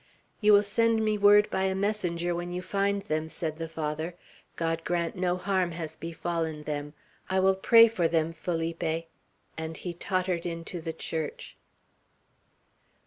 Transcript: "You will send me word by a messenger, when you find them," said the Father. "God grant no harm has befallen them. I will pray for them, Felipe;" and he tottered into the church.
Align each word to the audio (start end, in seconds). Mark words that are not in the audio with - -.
"You 0.39 0.53
will 0.53 0.63
send 0.63 1.05
me 1.05 1.15
word 1.19 1.47
by 1.51 1.65
a 1.65 1.75
messenger, 1.75 2.33
when 2.33 2.51
you 2.51 2.63
find 2.63 3.03
them," 3.03 3.27
said 3.27 3.57
the 3.57 3.69
Father. 3.69 4.15
"God 4.55 4.83
grant 4.83 5.15
no 5.15 5.37
harm 5.37 5.73
has 5.73 5.95
befallen 5.95 6.63
them. 6.63 6.95
I 7.29 7.39
will 7.39 7.53
pray 7.53 7.87
for 7.87 8.07
them, 8.07 8.33
Felipe;" 8.33 9.03
and 9.59 9.77
he 9.77 9.93
tottered 9.93 10.47
into 10.47 10.81
the 10.81 10.91
church. 10.93 11.55